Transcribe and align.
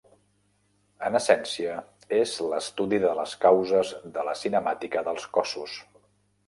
En 1.09 1.17
essència 1.19 1.75
és 2.21 2.33
l'estudi 2.47 3.01
de 3.07 3.13
les 3.21 3.37
causes 3.47 3.93
de 4.19 4.27
la 4.31 4.35
cinemàtica 4.43 5.07
dels 5.11 5.31
cossos. 5.39 5.83